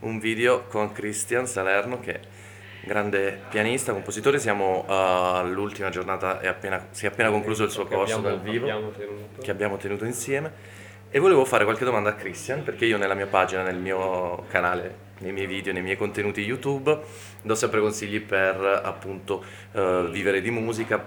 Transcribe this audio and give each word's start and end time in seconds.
un 0.00 0.18
video 0.18 0.66
con 0.66 0.92
Christian 0.92 1.46
Salerno 1.46 2.00
che 2.00 2.12
è 2.14 2.20
grande 2.84 3.40
pianista, 3.50 3.92
compositore, 3.92 4.38
siamo 4.38 4.84
uh, 4.86 4.92
all'ultima 4.92 5.90
giornata, 5.90 6.40
è 6.40 6.46
appena, 6.46 6.86
si 6.90 7.04
è 7.04 7.08
appena 7.08 7.30
concluso 7.30 7.64
il 7.64 7.70
suo 7.70 7.86
corso 7.86 8.16
abbiamo- 8.16 8.36
dal 8.36 8.40
vivo 8.40 8.64
abbiamo 8.64 8.92
che 9.40 9.50
abbiamo 9.50 9.76
tenuto 9.76 10.04
insieme. 10.04 10.78
E 11.12 11.18
volevo 11.18 11.44
fare 11.44 11.64
qualche 11.64 11.84
domanda 11.84 12.10
a 12.10 12.14
Christian 12.14 12.62
perché 12.62 12.84
io 12.84 12.96
nella 12.96 13.14
mia 13.14 13.26
pagina, 13.26 13.62
nel 13.62 13.78
mio 13.78 14.44
canale, 14.48 15.08
nei 15.18 15.32
miei 15.32 15.46
video, 15.46 15.72
nei 15.72 15.82
miei 15.82 15.96
contenuti 15.96 16.40
YouTube 16.40 16.98
do 17.42 17.54
sempre 17.56 17.80
consigli 17.80 18.20
per 18.20 18.80
appunto 18.84 19.44
eh, 19.72 20.06
vivere 20.08 20.40
di 20.40 20.50
musica 20.50 21.04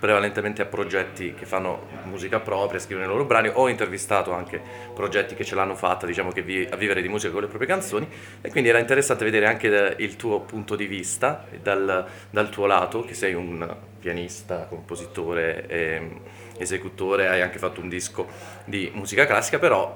prevalentemente 0.00 0.62
a 0.62 0.64
progetti 0.64 1.34
che 1.34 1.44
fanno 1.44 1.86
musica 2.04 2.40
propria, 2.40 2.80
scrivono 2.80 3.06
i 3.06 3.08
loro 3.08 3.26
brani. 3.26 3.50
Ho 3.52 3.68
intervistato 3.68 4.32
anche 4.32 4.60
progetti 4.94 5.34
che 5.34 5.44
ce 5.44 5.54
l'hanno 5.54 5.76
fatta, 5.76 6.06
diciamo 6.06 6.32
che 6.32 6.40
vi- 6.42 6.66
a 6.68 6.76
vivere 6.76 7.02
di 7.02 7.08
musica 7.08 7.30
con 7.30 7.42
le 7.42 7.48
proprie 7.48 7.68
canzoni 7.68 8.08
e 8.40 8.50
quindi 8.50 8.70
era 8.70 8.78
interessante 8.78 9.24
vedere 9.24 9.46
anche 9.46 9.96
eh, 9.96 10.02
il 10.02 10.16
tuo 10.16 10.40
punto 10.40 10.74
di 10.74 10.86
vista 10.86 11.46
dal, 11.62 12.06
dal 12.30 12.48
tuo 12.48 12.64
lato, 12.64 13.04
che 13.04 13.12
sei 13.12 13.34
un 13.34 13.76
pianista, 14.00 14.64
compositore, 14.64 15.66
e, 15.66 16.10
esecutore, 16.56 17.28
hai 17.28 17.42
anche 17.42 17.58
fatto 17.58 17.82
un 17.82 17.90
disco 17.90 18.26
di 18.64 18.90
musica 18.94 19.26
classica, 19.26 19.58
però 19.58 19.92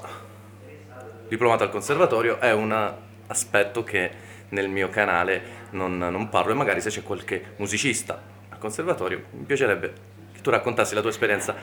diplomato 1.28 1.62
al 1.62 1.70
conservatorio 1.70 2.38
è 2.38 2.52
un 2.52 2.94
aspetto 3.27 3.82
che 3.82 4.10
nel 4.50 4.69
mio 4.69 4.91
canale 4.91 5.62
non, 5.70 5.97
non 5.97 6.28
parlo 6.28 6.52
e 6.52 6.55
magari 6.55 6.82
se 6.82 6.91
c'è 6.91 7.02
qualche 7.02 7.55
musicista 7.56 8.33
conservatorio 8.64 9.24
mi 9.32 9.44
piacerebbe 9.44 9.92
che 10.32 10.40
tu 10.40 10.48
raccontassi 10.48 10.94
la 10.94 11.02
tua 11.02 11.10
esperienza, 11.10 11.54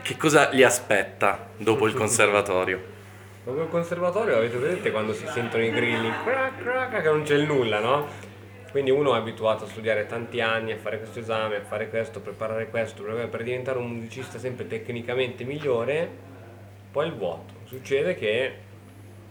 che 0.00 0.16
cosa 0.16 0.50
gli 0.52 0.62
aspetta 0.62 1.48
dopo 1.58 1.86
il 1.86 1.94
conservatorio. 1.94 2.94
Dopo 3.46 3.62
il 3.62 3.68
conservatorio 3.68 4.38
avete 4.38 4.56
presente 4.56 4.90
quando 4.90 5.12
si 5.12 5.24
sentono 5.28 5.62
i 5.62 5.70
grilli, 5.70 6.10
crac, 6.24 6.58
crac, 6.60 7.00
che 7.00 7.08
non 7.08 7.22
c'è 7.22 7.36
il 7.36 7.44
nulla, 7.44 7.78
no? 7.78 8.08
Quindi 8.72 8.90
uno 8.90 9.14
è 9.14 9.18
abituato 9.18 9.62
a 9.62 9.68
studiare 9.68 10.06
tanti 10.06 10.40
anni, 10.40 10.72
a 10.72 10.76
fare 10.76 10.98
questo 10.98 11.20
esame, 11.20 11.54
a 11.54 11.60
fare 11.60 11.88
questo, 11.88 12.18
a 12.18 12.22
preparare 12.22 12.68
questo, 12.68 13.04
per 13.04 13.42
diventare 13.44 13.78
un 13.78 13.88
musicista 13.88 14.40
sempre 14.40 14.66
tecnicamente 14.66 15.44
migliore, 15.44 16.10
poi 16.90 17.06
il 17.06 17.14
vuoto. 17.14 17.54
Succede 17.66 18.16
che 18.16 18.52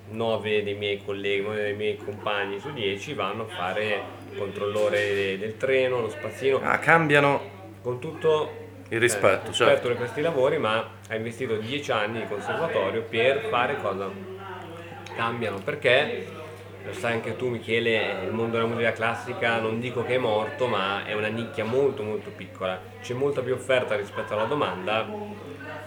9 0.10 0.64
dei 0.64 0.74
miei 0.76 1.02
colleghi, 1.04 1.42
9 1.44 1.62
dei 1.62 1.76
miei 1.76 1.98
compagni 1.98 2.60
su 2.60 2.72
10 2.72 3.14
vanno 3.14 3.44
a 3.44 3.48
fare 3.48 4.04
il 4.32 4.38
controllore 4.38 5.38
del 5.38 5.58
treno, 5.58 6.02
lo 6.02 6.10
spazzino, 6.10 6.60
Ah, 6.64 6.78
cambiano 6.80 7.54
con 7.82 8.00
tutto 8.00 8.64
il 8.90 9.00
rispetto, 9.00 9.50
eh, 9.50 9.54
certo. 9.54 9.90
di 9.90 9.96
questi 9.96 10.22
lavori, 10.22 10.58
ma 10.58 10.90
ha 11.10 11.16
investito 11.16 11.56
10 11.56 11.92
anni 11.92 12.20
di 12.20 12.28
conservatorio 12.28 13.02
per 13.04 13.48
fare 13.50 13.78
cosa? 13.82 14.10
Cambiano 15.16 15.58
perché, 15.60 16.28
lo 16.84 16.94
sai 16.94 17.14
anche 17.14 17.36
tu 17.36 17.48
Michele, 17.50 18.26
il 18.26 18.32
mondo 18.32 18.58
della 18.58 18.68
musica 18.68 18.92
classica 18.92 19.60
non 19.60 19.80
dico 19.80 20.04
che 20.04 20.16
è 20.16 20.18
morto, 20.20 20.68
ma 20.68 21.04
è 21.06 21.14
una 21.14 21.28
nicchia 21.30 21.64
molto 21.64 22.04
molto 22.04 22.30
piccola. 22.30 22.80
C'è 23.02 23.14
molta 23.14 23.42
più 23.42 23.54
offerta 23.54 23.96
rispetto 23.96 24.34
alla 24.34 24.44
domanda, 24.46 25.08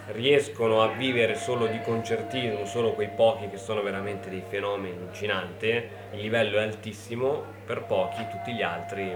riescono 0.07 0.81
a 0.81 0.87
vivere 0.87 1.35
solo 1.35 1.67
di 1.67 1.79
concertismo, 1.81 2.65
solo 2.65 2.93
quei 2.93 3.09
pochi 3.15 3.49
che 3.49 3.57
sono 3.57 3.81
veramente 3.81 4.29
dei 4.29 4.43
fenomeni 4.47 4.95
allucinanti, 4.97 5.67
il 5.67 6.19
livello 6.19 6.57
è 6.57 6.63
altissimo, 6.63 7.43
per 7.65 7.83
pochi 7.83 8.25
tutti 8.31 8.53
gli 8.53 8.61
altri 8.61 9.15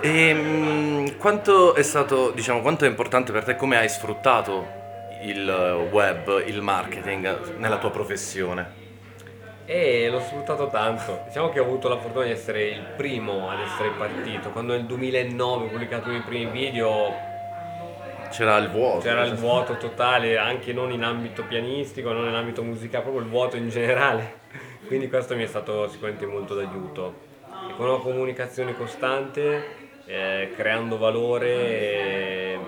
E 0.00 0.34
mm, 0.34 1.06
quanto 1.18 1.74
è 1.74 1.82
stato, 1.82 2.30
diciamo, 2.30 2.60
quanto 2.60 2.84
è 2.84 2.88
importante 2.88 3.32
per 3.32 3.44
te, 3.44 3.56
come 3.56 3.76
hai 3.78 3.88
sfruttato 3.88 4.78
il 5.22 5.88
web, 5.90 6.42
il 6.46 6.60
marketing 6.62 7.56
nella 7.56 7.78
tua 7.78 7.90
professione? 7.90 8.78
E 9.66 10.08
l'ho 10.10 10.20
sfruttato 10.20 10.68
tanto. 10.68 11.22
Diciamo 11.28 11.50
che 11.50 11.60
ho 11.60 11.64
avuto 11.64 11.88
la 11.88 11.98
fortuna 11.98 12.24
di 12.24 12.32
essere 12.32 12.68
il 12.68 12.82
primo 12.96 13.48
ad 13.50 13.60
essere 13.60 13.90
partito. 13.90 14.50
Quando 14.50 14.72
nel 14.72 14.84
2009 14.84 15.64
ho 15.64 15.68
pubblicato 15.68 16.08
i 16.08 16.12
miei 16.12 16.22
primi 16.22 16.50
video 16.50 17.14
C'era 18.30 18.56
il 18.58 18.70
vuoto. 18.70 19.00
c'era 19.00 19.24
il 19.24 19.34
vuoto 19.34 19.76
totale, 19.76 20.38
anche 20.38 20.72
non 20.72 20.92
in 20.92 21.02
ambito 21.02 21.44
pianistico, 21.44 22.12
non 22.12 22.26
in 22.28 22.34
ambito 22.34 22.62
musicale, 22.62 23.02
proprio 23.02 23.22
il 23.24 23.28
vuoto 23.30 23.56
in 23.56 23.68
generale. 23.68 24.38
Quindi 24.86 25.08
questo 25.08 25.34
mi 25.36 25.42
è 25.42 25.46
stato 25.46 25.88
sicuramente 25.88 26.26
molto 26.26 26.54
d'aiuto. 26.54 27.14
E 27.68 27.74
con 27.76 27.86
una 27.88 27.98
comunicazione 27.98 28.76
costante, 28.76 29.64
eh, 30.06 30.52
creando 30.56 30.96
valore, 30.98 31.48
eh, 31.48 32.58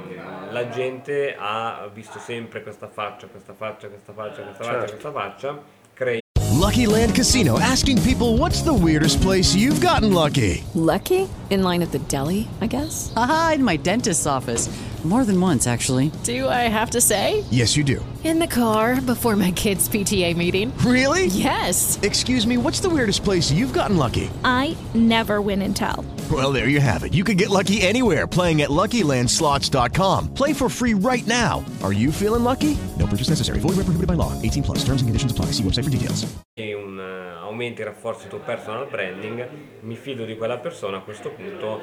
la 0.51 0.69
gente 0.69 1.35
ha 1.39 1.89
visto 1.93 2.19
sempre 2.19 2.63
questa 2.63 2.89
faccia, 2.89 3.27
questa 3.27 3.55
faccia, 3.55 3.89
questa 3.89 4.13
faccia, 4.13 4.43
questa 4.43 4.65
faccia, 4.65 4.79
Certo. 4.79 4.91
questa 4.93 5.13
faccia. 5.13 5.59
Crei 5.95 6.21
Lucky 6.59 6.87
Land 6.87 7.13
Casino 7.15 7.59
asking 7.59 8.01
people 8.03 8.37
what's 8.39 8.63
the 8.63 8.73
weirdest 8.73 9.21
place 9.21 9.55
you've 9.55 9.81
gotten 9.85 10.13
lucky? 10.13 10.63
Lucky? 10.75 11.29
In 11.51 11.63
line 11.63 11.83
at 11.83 11.91
the 11.91 11.99
deli, 12.07 12.47
I 12.61 12.67
guess? 12.69 13.13
Aha, 13.17 13.53
in 13.55 13.65
my 13.65 13.77
dentist's 13.77 14.27
office. 14.27 14.69
More 15.05 15.25
than 15.25 15.41
once, 15.41 15.67
actually. 15.67 16.13
Do 16.23 16.49
I 16.49 16.69
have 16.71 16.91
to 16.91 17.01
say? 17.01 17.43
Yes, 17.51 17.77
you 17.77 17.83
do. 17.83 18.05
In 18.23 18.39
the 18.39 18.47
car 18.47 19.01
before 19.01 19.35
my 19.35 19.51
kids' 19.51 19.89
PTA 19.89 20.37
meeting. 20.37 20.73
Really? 20.87 21.27
Yes. 21.27 21.99
Excuse 22.03 22.47
me, 22.47 22.57
what's 22.57 22.79
the 22.79 22.89
weirdest 22.89 23.25
place 23.25 23.51
you've 23.51 23.73
gotten 23.73 23.97
lucky? 23.97 24.31
I 24.45 24.77
never 24.95 25.41
win 25.41 25.61
and 25.63 25.75
tell. 25.75 26.05
Well, 26.31 26.53
there 26.53 26.69
you 26.69 26.79
have 26.79 27.03
it. 27.03 27.15
You 27.15 27.25
can 27.25 27.37
get 27.37 27.51
lucky 27.51 27.83
anywhere 27.83 28.29
playing 28.29 28.63
at 28.63 28.71
LuckyLandSlots.com. 28.71 30.35
Play 30.35 30.53
for 30.53 30.69
free 30.69 30.95
right 30.95 31.27
now. 31.27 31.65
Are 31.83 31.93
you 31.93 32.13
feeling 32.13 32.45
lucky? 32.45 32.79
No 32.97 33.09
purchase 33.09 33.29
necessary. 33.29 33.59
Void 33.59 33.71
where 33.75 33.83
prohibited 33.87 34.07
by 34.07 34.15
law. 34.15 34.41
18 34.41 34.63
plus. 34.63 34.79
Terms 34.85 35.03
and 35.03 35.09
conditions 35.09 35.33
apply. 35.33 35.47
See 35.47 35.65
website 35.65 35.83
for 35.85 35.91
details. 35.91 36.25
e 36.55 36.75
un, 36.75 37.01
eh, 37.01 37.41
aumenti 37.41 37.81
e 37.81 37.85
rafforzi 37.85 38.25
il 38.25 38.29
tuo 38.29 38.41
personal 38.41 38.87
branding, 38.87 39.49
mi 39.81 39.97
fido 39.97 40.25
di 40.27 40.37
quella 40.37 40.59
persona 40.59 40.99
a 40.99 41.01
questo 41.01 41.31
punto, 41.31 41.81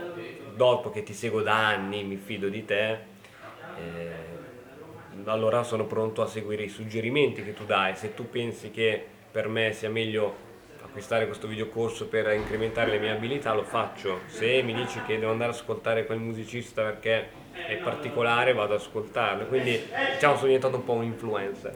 dopo 0.55 0.91
che 0.91 1.01
ti 1.01 1.13
seguo 1.13 1.41
da 1.41 1.67
anni, 1.69 2.03
mi 2.03 2.17
fido 2.17 2.49
di 2.49 2.63
te, 2.65 3.08
eh, 3.79 5.29
allora 5.29 5.63
sono 5.63 5.85
pronto 5.85 6.21
a 6.21 6.27
seguire 6.27 6.63
i 6.63 6.69
suggerimenti 6.69 7.43
che 7.43 7.53
tu 7.53 7.65
dai. 7.65 7.95
Se 7.95 8.13
tu 8.13 8.29
pensi 8.29 8.71
che 8.71 9.03
per 9.31 9.47
me 9.47 9.73
sia 9.73 9.89
meglio 9.89 10.47
acquistare 10.81 11.25
questo 11.27 11.47
videocorso 11.47 12.07
per 12.07 12.31
incrementare 12.33 12.91
le 12.91 12.99
mie 12.99 13.11
abilità, 13.11 13.53
lo 13.53 13.63
faccio. 13.63 14.21
Se 14.25 14.61
mi 14.63 14.73
dici 14.73 15.01
che 15.05 15.19
devo 15.19 15.31
andare 15.31 15.51
ad 15.51 15.57
ascoltare 15.57 16.05
quel 16.05 16.19
musicista 16.19 16.83
perché 16.83 17.29
è 17.67 17.75
particolare, 17.75 18.53
vado 18.53 18.73
ad 18.73 18.79
ascoltarlo. 18.79 19.45
Quindi 19.45 19.79
diciamo 20.13 20.35
sono 20.35 20.47
diventato 20.47 20.77
un 20.77 20.83
po' 20.83 20.93
un 20.93 21.03
influencer. 21.03 21.73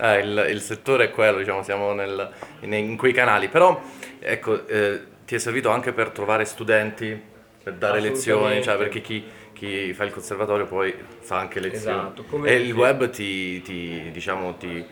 Eh, 0.00 0.18
il, 0.18 0.46
il 0.50 0.60
settore 0.60 1.04
è 1.04 1.10
quello, 1.10 1.38
diciamo, 1.38 1.62
siamo 1.62 1.92
nel- 1.92 2.30
in, 2.60 2.72
in 2.72 2.96
quei 2.96 3.12
canali, 3.12 3.48
però 3.48 3.80
ecco, 4.18 4.66
eh, 4.66 5.00
ti 5.24 5.34
è 5.34 5.38
servito 5.38 5.70
anche 5.70 5.92
per 5.92 6.10
trovare 6.10 6.44
studenti, 6.44 7.20
per 7.62 7.74
dare 7.74 8.00
lezioni, 8.00 8.62
cioè 8.62 8.76
perché 8.76 9.00
chi, 9.00 9.24
chi 9.64 9.92
fa 9.92 10.04
il 10.04 10.12
conservatorio 10.12 10.66
poi 10.66 10.94
fa 11.20 11.38
anche 11.38 11.60
lezioni. 11.60 11.98
Esatto, 11.98 12.44
e 12.44 12.54
il 12.54 12.72
web 12.72 13.10
ti, 13.10 13.62
ti, 13.62 14.10
diciamo, 14.12 14.54
ti 14.56 14.84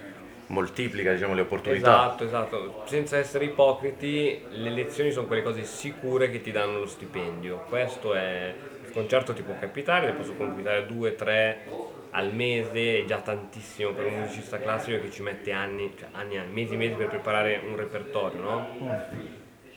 moltiplica 0.46 1.12
diciamo, 1.12 1.34
le 1.34 1.42
opportunità. 1.42 2.04
Esatto, 2.04 2.24
esatto. 2.24 2.82
Senza 2.86 3.16
essere 3.16 3.46
ipocriti, 3.46 4.42
le 4.50 4.70
lezioni 4.70 5.10
sono 5.10 5.26
quelle 5.26 5.42
cose 5.42 5.64
sicure 5.64 6.30
che 6.30 6.40
ti 6.40 6.50
danno 6.50 6.78
lo 6.78 6.86
stipendio. 6.86 7.64
Questo 7.69 8.14
è 8.14 8.54
il 8.84 8.92
concerto 8.92 9.32
ti 9.32 9.42
può 9.42 9.54
capitare, 9.58 10.06
ne 10.06 10.12
posso 10.12 10.36
capitare 10.36 10.86
due, 10.86 11.14
tre, 11.14 11.64
al 12.10 12.34
mese 12.34 13.00
è 13.00 13.04
già 13.04 13.18
tantissimo 13.18 13.92
per 13.92 14.06
un 14.06 14.20
musicista 14.20 14.58
classico 14.58 15.00
che 15.00 15.10
ci 15.10 15.22
mette 15.22 15.52
anni, 15.52 15.92
cioè 15.98 16.08
anni, 16.12 16.36
anni, 16.36 16.52
mesi, 16.52 16.76
mesi 16.76 16.94
per 16.94 17.08
preparare 17.08 17.62
un 17.66 17.75
repertorio, 17.76 18.40
no? 18.40 18.68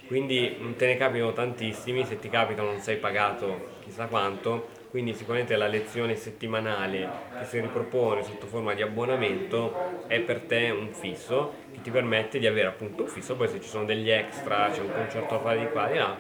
Quindi 0.07 0.57
te 0.77 0.85
ne 0.85 0.97
capitano 0.97 1.33
tantissimi, 1.33 2.05
se 2.05 2.19
ti 2.19 2.29
capitano 2.29 2.71
non 2.71 2.79
sei 2.79 2.97
pagato 2.97 3.73
chissà 3.83 4.05
quanto, 4.05 4.67
quindi 4.95 5.13
sicuramente 5.13 5.57
la 5.57 5.67
lezione 5.67 6.15
settimanale 6.15 7.09
che 7.37 7.43
si 7.43 7.59
ripropone 7.59 8.23
sotto 8.23 8.45
forma 8.45 8.73
di 8.73 8.81
abbonamento 8.81 10.05
è 10.07 10.21
per 10.21 10.39
te 10.39 10.69
un 10.69 10.93
fisso 10.93 11.51
che 11.73 11.81
ti 11.81 11.91
permette 11.91 12.39
di 12.39 12.47
avere 12.47 12.69
appunto 12.69 13.03
un 13.03 13.09
fisso, 13.09 13.35
poi 13.35 13.49
se 13.49 13.59
ci 13.59 13.67
sono 13.67 13.83
degli 13.83 14.09
extra, 14.09 14.69
c'è 14.71 14.79
un 14.79 14.93
concerto 14.93 15.35
a 15.35 15.39
fare 15.39 15.59
di 15.59 15.67
qua 15.67 15.89
e 15.89 15.91
di 15.91 15.97
là, 15.97 16.15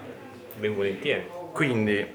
ben 0.57 0.75
volentieri. 0.75 1.25
Quindi, 1.53 2.05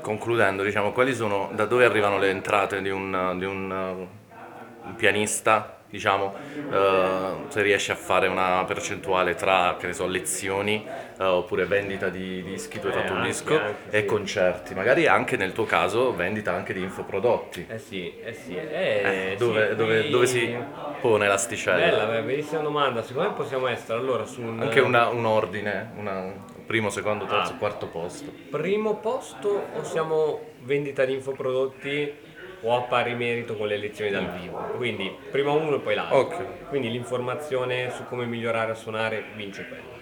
concludendo, 0.00 0.64
diciamo, 0.64 0.90
quali 0.90 1.14
sono, 1.14 1.52
da 1.54 1.66
dove 1.66 1.84
arrivano 1.84 2.18
le 2.18 2.30
entrate 2.30 2.82
di 2.82 2.90
un, 2.90 3.36
di 3.38 3.44
un, 3.44 3.70
uh, 3.70 4.88
un 4.88 4.94
pianista? 4.96 5.81
Diciamo, 5.92 6.34
uh, 6.68 7.48
se 7.50 7.60
riesce 7.60 7.92
a 7.92 7.96
fare 7.96 8.26
una 8.26 8.64
percentuale 8.64 9.34
tra, 9.34 9.76
che 9.78 9.88
ne 9.88 9.92
so, 9.92 10.06
lezioni 10.06 10.88
uh, 11.18 11.24
oppure 11.24 11.66
vendita 11.66 12.08
di 12.08 12.42
dischi, 12.42 12.80
tu 12.80 12.86
hai 12.86 12.92
Eh, 12.94 12.96
fatto 12.96 13.12
un 13.12 13.18
anche, 13.18 13.28
disco, 13.30 13.54
anche, 13.60 13.90
e 13.90 14.00
sì. 14.00 14.06
concerti, 14.06 14.74
magari 14.74 15.06
anche 15.06 15.36
nel 15.36 15.52
tuo 15.52 15.66
caso 15.66 16.14
vendita 16.14 16.54
anche 16.54 16.72
di 16.72 16.80
infoprodotti. 16.82 17.66
Eh 17.68 17.78
sì, 17.78 18.10
eh 18.24 18.32
sì. 18.32 18.56
Eh, 18.56 19.32
Eh, 19.32 19.36
dove, 19.36 19.68
sì, 19.68 19.76
dove- 19.76 20.08
dove 20.08 20.26
si 20.26 20.64
pone 20.98 21.28
l'asticella? 21.28 22.06
Bella, 22.06 22.22
bellissima 22.22 22.62
domanda. 22.62 23.02
Secondo 23.02 23.28
me 23.28 23.34
possiamo 23.34 23.66
essere 23.66 23.98
allora 23.98 24.24
su 24.24 24.40
un 24.40 24.62
Anche 24.62 24.80
una- 24.80 25.08
un 25.08 25.26
ordine, 25.26 25.90
una- 25.96 26.32
primo, 26.64 26.88
secondo, 26.88 27.26
terzo, 27.26 27.52
Ah. 27.52 27.56
quarto 27.56 27.86
posto. 27.88 28.32
primo 28.48 28.96
posto 28.96 29.48
o 29.50 29.82
siamo 29.82 30.52
vendita 30.60 31.04
di 31.04 31.12
infoprodotti 31.12 32.30
o 32.62 32.74
a 32.76 32.86
pari 32.86 33.14
merito 33.14 33.56
con 33.56 33.68
le 33.68 33.76
lezioni 33.76 34.10
dal 34.10 34.28
vivo. 34.28 34.72
Quindi 34.74 35.26
prima 35.28 35.52
uno 35.52 35.76
e 35.76 35.80
poi 35.80 35.94
l'altro. 35.94 36.18
Ok. 36.18 36.66
Quindi 36.66 36.90
l'informazione 36.90 37.90
su 37.90 38.04
come 38.04 38.26
migliorare 38.26 38.72
a 38.72 38.74
suonare 38.74 39.30
vince 39.34 39.66
quella. 39.66 40.00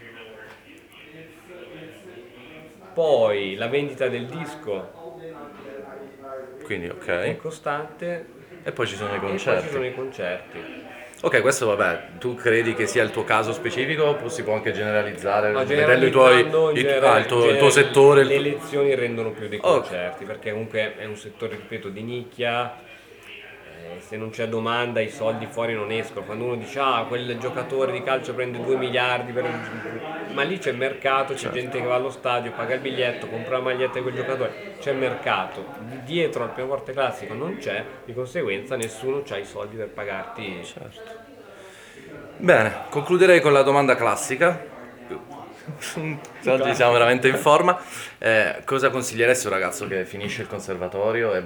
Poi 2.93 3.57
la 3.57 3.67
vendita 3.69 4.09
del 4.09 4.29
disco 4.29 5.01
Quindi 6.63 6.87
è 6.87 6.91
ok. 6.93 7.37
costante 7.37 8.37
E 8.63 8.73
poi 8.73 8.87
ci 8.87 8.97
sono 8.97 9.15
i 9.15 9.19
e 9.25 9.41
poi 9.41 9.59
ci 9.59 9.69
concerti. 9.69 9.69
sono 9.69 9.87
i 9.87 9.95
concerti. 9.95 10.75
Ok, 11.23 11.43
questo 11.43 11.67
vabbè, 11.67 12.19
tu 12.19 12.35
credi 12.35 12.73
che 12.73 12.87
sia 12.87 13.03
il 13.03 13.11
tuo 13.11 13.25
caso 13.25 13.53
specifico 13.53 14.05
o 14.05 14.29
si 14.31 14.43
può 14.43 14.55
anche 14.55 14.73
generalizzare 14.73 15.51
Ma 15.53 15.65
vedendo 15.65 16.07
i 16.07 16.11
tuoi, 16.11 16.41
i- 16.41 16.87
ah, 16.89 17.19
il, 17.19 17.27
tuo, 17.27 17.45
il 17.51 17.59
tuo 17.59 17.69
settore? 17.69 18.25
Le 18.25 18.35
tuo- 18.37 18.43
lezioni 18.43 18.95
rendono 18.95 19.31
più 19.33 19.47
dei 19.49 19.59
Ok. 19.61 19.81
concerti, 19.83 20.25
perché 20.25 20.51
comunque 20.53 20.97
è 20.97 21.05
un 21.05 21.17
settore, 21.17 21.57
ripeto, 21.57 21.89
di 21.91 22.03
nicchia. 22.03 22.75
Se 24.01 24.17
non 24.17 24.31
c'è 24.31 24.49
domanda 24.49 25.01
i 25.01 25.11
soldi 25.11 25.47
fuori 25.47 25.75
non 25.75 25.91
escono. 25.91 26.25
Quando 26.25 26.45
uno 26.45 26.57
dice 26.57 26.79
ah 26.81 27.05
quel 27.07 27.39
giocatore 27.39 27.93
di 27.93 28.03
calcio 28.03 28.35
prende 28.35 28.61
2 28.61 28.77
miliardi 28.77 29.33
per... 29.33 29.45
Ma 30.33 30.43
lì 30.43 30.59
c'è 30.59 30.73
mercato, 30.73 31.33
c'è 31.35 31.41
Certo. 31.41 31.57
gente 31.57 31.81
che 31.81 31.87
va 31.87 31.97
allo 31.97 32.11
stadio, 32.11 32.53
paga 32.53 32.75
il 32.75 32.81
biglietto, 32.81 33.27
compra 33.27 33.59
la 33.59 33.65
maglietta 33.65 33.95
di 33.95 34.03
quel 34.03 34.15
giocatore, 34.15 34.75
c'è 34.81 34.93
mercato. 34.93 35.65
Dietro 36.05 36.45
al 36.45 36.51
pianoforte 36.51 36.93
classico 36.93 37.35
non 37.35 37.57
c'è, 37.59 37.85
di 38.05 38.13
conseguenza 38.13 38.77
nessuno 38.77 39.23
ha 39.29 39.37
i 39.37 39.45
soldi 39.45 39.77
per 39.77 39.89
pagarti. 39.89 40.65
Certo. 40.65 41.19
Bene, 42.37 42.73
concluderei 42.89 43.41
con 43.41 43.53
la 43.53 43.63
domanda 43.63 43.97
classica. 43.97 44.79
Oggi 46.47 46.75
siamo 46.75 46.93
veramente 46.93 47.29
in 47.29 47.37
forma. 47.37 47.79
Eh, 48.19 48.63
cosa 48.65 48.91
consiglieresti 48.91 49.47
a 49.47 49.51
un 49.51 49.55
ragazzo 49.57 49.87
che 49.87 50.05
finisce 50.05 50.43
il 50.43 50.49
conservatorio 50.49 51.35
e 51.35 51.43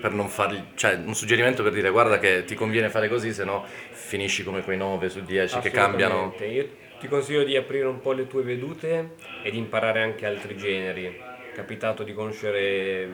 per 0.00 0.12
non 0.12 0.28
fargli, 0.28 0.62
cioè 0.74 0.94
un 1.04 1.14
suggerimento 1.14 1.62
per 1.62 1.72
dire 1.72 1.90
guarda 1.90 2.18
che 2.18 2.44
ti 2.44 2.54
conviene 2.54 2.88
fare 2.88 3.08
così, 3.08 3.32
se 3.32 3.44
no 3.44 3.64
finisci 3.90 4.44
come 4.44 4.62
quei 4.62 4.76
9 4.76 5.08
su 5.08 5.22
10 5.22 5.58
che 5.60 5.70
cambiano. 5.70 6.34
Io 6.40 6.68
ti 6.98 7.08
consiglio 7.08 7.44
di 7.44 7.56
aprire 7.56 7.86
un 7.86 8.00
po' 8.00 8.12
le 8.12 8.26
tue 8.26 8.42
vedute 8.42 9.14
e 9.42 9.50
di 9.50 9.58
imparare 9.58 10.02
anche 10.02 10.26
altri 10.26 10.56
generi. 10.56 11.06
È 11.06 11.54
capitato 11.54 12.02
di 12.02 12.12
conoscere 12.12 13.08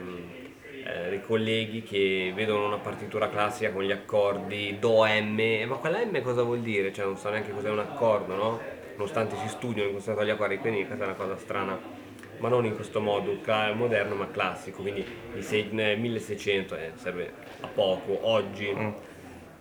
eh, 0.85 1.09
dei 1.09 1.21
colleghi 1.23 1.83
che 1.83 2.33
vedono 2.35 2.67
una 2.67 2.79
partitura 2.79 3.29
classica 3.29 3.73
con 3.73 3.83
gli 3.83 3.93
accordi 3.93 4.77
Do 4.79 5.05
M, 5.05 5.65
ma 5.67 5.77
quella 5.77 6.05
M 6.05 6.21
cosa 6.23 6.43
vuol 6.43 6.61
dire? 6.61 6.93
Cioè 6.93 7.05
non 7.05 7.17
so 7.17 7.31
neanche 7.31 7.53
cos'è 7.53 7.71
un 7.71 7.79
accordo, 7.79 8.35
no? 8.35 8.61
Nonostante 8.97 9.37
si 9.37 9.49
studiano 9.49 9.89
in 9.89 9.95
conservatorio 9.95 10.33
gli 10.33 10.37
accordi, 10.37 10.59
quindi 10.59 10.87
questa 10.87 11.05
è 11.05 11.07
una 11.07 11.17
cosa 11.17 11.37
strana. 11.37 11.94
Ma 12.39 12.49
non 12.49 12.65
in 12.67 12.75
questo 12.75 13.01
modo 13.01 13.39
moderno 13.75 14.15
ma 14.15 14.31
classico, 14.31 14.83
quindi 14.83 15.05
sei- 15.39 15.69
nel 15.71 15.99
1600 15.99 16.77
eh, 16.77 16.93
serve 16.95 17.33
a 17.61 17.67
poco, 17.67 18.19
oggi 18.23 18.69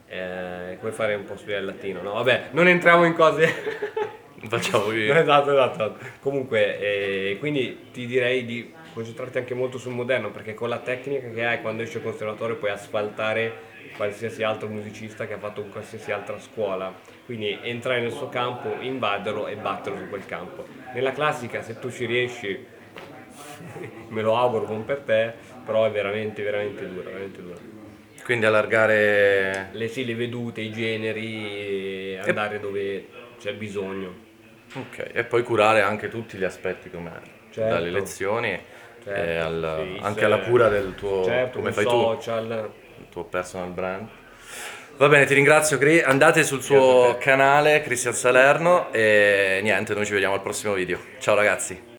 eh, 0.08 0.78
come 0.80 0.92
fare 0.92 1.16
un 1.16 1.24
po' 1.24 1.36
studiare 1.36 1.62
il 1.62 1.68
latino, 1.68 2.02
no? 2.02 2.14
Vabbè, 2.14 2.50
non 2.52 2.68
entriamo 2.68 3.06
in 3.06 3.14
cose. 3.14 3.48
Facciamo 4.48 4.92
io. 4.94 5.14
esatto, 5.14 5.52
esatto, 5.52 5.74
esatto. 5.84 6.06
Comunque, 6.20 6.80
eh, 6.80 7.38
quindi 7.40 7.90
ti 7.92 8.06
direi 8.06 8.46
di 8.46 8.74
concentrarti 8.94 9.40
anche 9.40 9.54
molto 9.54 9.78
sul 9.78 9.94
moderno, 9.94 10.31
perché 10.31 10.54
con 10.54 10.69
la 10.69 10.80
tecnica 10.80 11.30
che 11.30 11.45
hai 11.45 11.62
quando 11.62 11.84
esci 11.84 11.98
al 11.98 12.04
conservatorio 12.04 12.56
puoi 12.57 12.72
asfaltare 12.72 13.72
qualsiasi 13.95 14.44
altro 14.44 14.68
musicista 14.68 15.28
che 15.28 15.34
ha 15.34 15.38
fatto 15.38 15.63
qualsiasi 15.63 16.12
altra 16.12 16.40
scuola. 16.40 16.94
Quindi 17.25 17.57
entrare 17.62 18.01
nel 18.01 18.12
suo 18.12 18.30
campo, 18.30 18.75
invaderlo 18.80 19.48
e 19.48 19.56
batterlo 19.56 20.00
su 20.00 20.10
quel 20.10 20.25
campo. 20.25 20.66
Nella 20.94 21.12
classica, 21.12 21.62
se 21.62 21.80
tu 21.80 21.92
ci 21.92 22.06
riesci, 22.06 22.66
me 24.10 24.22
lo 24.22 24.38
auguro 24.38 24.66
con 24.66 24.86
per 24.86 25.00
te, 25.00 25.34
però 25.66 25.86
è 25.86 25.92
veramente, 25.92 26.44
veramente 26.44 26.88
dura, 26.88 27.10
veramente 27.10 27.42
dura. 27.42 27.57
Quindi 28.24 28.46
allargare 28.46 29.69
Le 29.72 29.88
sì, 29.89 30.06
le 30.06 30.16
vedute, 30.16 30.62
i 30.62 30.72
generi, 30.72 32.18
andare 32.18 32.60
dove 32.60 33.06
c'è 33.38 33.54
bisogno. 33.54 34.31
Ok, 34.75 35.10
e 35.13 35.24
poi 35.24 35.44
curare 35.44 35.81
anche 35.81 36.07
tutti 36.07 36.38
gli 36.38 36.44
aspetti 36.44 36.89
come 36.89 37.42
Certo. 37.54 37.72
dalle 37.72 37.92
lezioni 37.92 38.60
Certo, 39.03 39.19
e 39.21 39.38
al- 39.38 39.81
sì, 39.97 40.00
anche 40.01 40.19
se- 40.19 40.25
alla 40.25 40.39
cura 40.39 40.69
del 40.69 40.95
tuo 40.95 41.23
certo, 41.25 41.57
come 41.59 41.71
fai 41.71 41.83
social. 41.83 42.47
tu, 42.47 43.01
il 43.01 43.09
tuo 43.09 43.23
personal 43.25 43.69
brand. 43.69 44.07
Va 44.95 45.07
bene, 45.07 45.25
ti 45.25 45.33
ringrazio 45.33 45.77
Cri, 45.77 46.01
andate 46.01 46.44
sul 46.44 46.61
suo 46.61 47.17
canale 47.19 47.81
Cristian 47.81 48.13
Salerno 48.13 48.94
e 48.94 49.59
niente, 49.63 49.94
noi 49.95 50.05
ci 50.05 50.13
vediamo 50.13 50.35
al 50.35 50.41
prossimo 50.41 50.73
video. 50.73 51.00
Ciao 51.19 51.35
ragazzi. 51.35 51.93